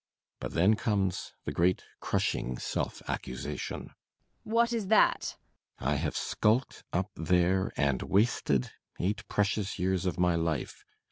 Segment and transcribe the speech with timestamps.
[0.39, 3.81] But then comes the great, crushing self accusation.
[3.81, 3.85] MRS.
[3.85, 4.53] BORKMAN.
[4.55, 5.37] What is that?
[5.77, 5.93] BORKMAN.
[5.93, 10.83] I have skulked up there and wasted eight precious years of my life!